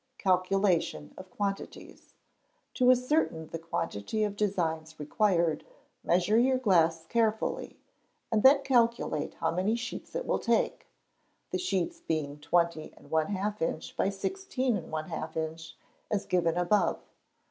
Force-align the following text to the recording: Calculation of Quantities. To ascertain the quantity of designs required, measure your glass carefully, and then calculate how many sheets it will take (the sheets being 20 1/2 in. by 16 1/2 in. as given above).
Calculation 0.17 1.13
of 1.15 1.29
Quantities. 1.29 2.15
To 2.73 2.89
ascertain 2.89 3.49
the 3.49 3.59
quantity 3.59 4.23
of 4.23 4.35
designs 4.35 4.99
required, 4.99 5.63
measure 6.03 6.39
your 6.39 6.57
glass 6.57 7.05
carefully, 7.05 7.77
and 8.31 8.41
then 8.41 8.63
calculate 8.63 9.35
how 9.35 9.51
many 9.51 9.75
sheets 9.75 10.15
it 10.15 10.25
will 10.25 10.39
take 10.39 10.87
(the 11.51 11.59
sheets 11.59 11.99
being 12.01 12.39
20 12.39 12.95
1/2 12.99 13.61
in. 13.61 13.81
by 13.95 14.09
16 14.09 14.81
1/2 14.87 15.35
in. 15.35 15.57
as 16.09 16.25
given 16.25 16.57
above). 16.57 16.99